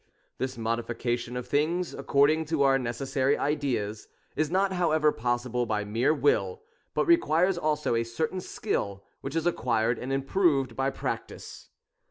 [0.39, 6.11] This modification of things according to our necessary ideas, is not however possible by mere
[6.11, 6.63] Will,
[6.95, 11.69] but requires also a certain skill, which is acquired and improved by practice.